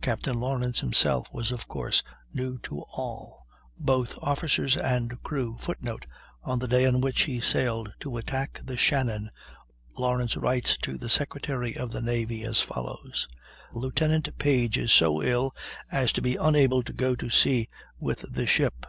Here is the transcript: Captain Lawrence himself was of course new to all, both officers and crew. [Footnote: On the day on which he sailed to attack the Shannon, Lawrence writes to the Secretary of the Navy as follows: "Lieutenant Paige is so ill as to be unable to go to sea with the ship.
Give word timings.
Captain 0.00 0.40
Lawrence 0.40 0.80
himself 0.80 1.30
was 1.34 1.52
of 1.52 1.68
course 1.68 2.02
new 2.32 2.56
to 2.60 2.80
all, 2.96 3.46
both 3.76 4.16
officers 4.22 4.74
and 4.74 5.22
crew. 5.22 5.58
[Footnote: 5.60 6.06
On 6.42 6.58
the 6.58 6.66
day 6.66 6.86
on 6.86 7.02
which 7.02 7.24
he 7.24 7.42
sailed 7.42 7.92
to 8.00 8.16
attack 8.16 8.58
the 8.64 8.78
Shannon, 8.78 9.30
Lawrence 9.98 10.34
writes 10.34 10.78
to 10.78 10.96
the 10.96 11.10
Secretary 11.10 11.76
of 11.76 11.90
the 11.92 12.00
Navy 12.00 12.42
as 12.42 12.62
follows: 12.62 13.28
"Lieutenant 13.70 14.30
Paige 14.38 14.78
is 14.78 14.92
so 14.92 15.22
ill 15.22 15.54
as 15.92 16.10
to 16.14 16.22
be 16.22 16.36
unable 16.36 16.82
to 16.82 16.94
go 16.94 17.14
to 17.14 17.28
sea 17.28 17.68
with 18.00 18.24
the 18.32 18.46
ship. 18.46 18.86